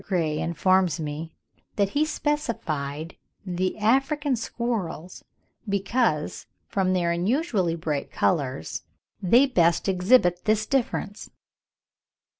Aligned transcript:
Gray 0.03 0.39
informs 0.39 0.99
me 0.99 1.31
that 1.75 1.89
he 1.89 2.05
specified 2.05 3.15
the 3.45 3.77
African 3.77 4.35
squirrels, 4.35 5.23
because, 5.69 6.47
from 6.67 6.93
their 6.93 7.11
unusually 7.11 7.75
bright 7.75 8.09
colours, 8.11 8.81
they 9.21 9.45
best 9.45 9.87
exhibit 9.87 10.45
this 10.45 10.65
difference. 10.65 11.29